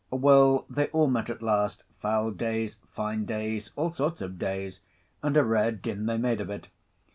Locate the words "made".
6.17-6.41